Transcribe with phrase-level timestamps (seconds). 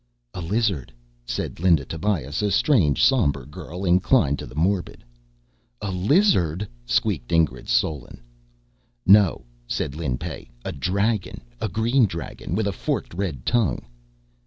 [0.33, 0.91] "A lizard,"
[1.27, 5.03] said Linda Tobias, a strange, somber girl, inclined to the morbid.
[5.79, 8.19] "A lizard?" squeaked Ingrid Solin.
[9.05, 11.41] "No," said Lin Pey, "a dragon.
[11.59, 13.85] A green dragon, with a forked red tongue...."